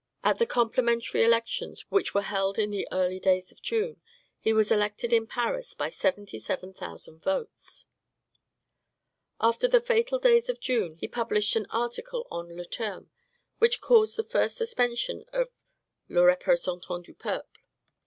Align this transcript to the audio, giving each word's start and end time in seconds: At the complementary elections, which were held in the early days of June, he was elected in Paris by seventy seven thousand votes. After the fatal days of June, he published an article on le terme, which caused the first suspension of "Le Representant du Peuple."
At 0.23 0.39
the 0.39 0.47
complementary 0.47 1.23
elections, 1.23 1.85
which 1.89 2.15
were 2.15 2.23
held 2.23 2.57
in 2.57 2.71
the 2.71 2.87
early 2.91 3.19
days 3.19 3.51
of 3.51 3.61
June, 3.61 4.01
he 4.39 4.51
was 4.51 4.71
elected 4.71 5.13
in 5.13 5.27
Paris 5.27 5.75
by 5.75 5.89
seventy 5.89 6.39
seven 6.39 6.73
thousand 6.73 7.21
votes. 7.21 7.85
After 9.39 9.67
the 9.67 9.79
fatal 9.79 10.17
days 10.17 10.49
of 10.49 10.59
June, 10.59 10.95
he 10.95 11.07
published 11.07 11.55
an 11.55 11.67
article 11.69 12.27
on 12.31 12.47
le 12.57 12.65
terme, 12.65 13.11
which 13.59 13.79
caused 13.79 14.17
the 14.17 14.23
first 14.23 14.57
suspension 14.57 15.23
of 15.33 15.49
"Le 16.09 16.23
Representant 16.23 17.05
du 17.05 17.13
Peuple." 17.13 17.47